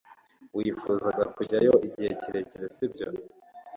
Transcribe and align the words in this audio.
wifuzaga 0.55 1.23
kujyayo 1.35 1.73
igihe 1.87 2.09
kirekire, 2.21 2.65
sibyo 2.75 3.07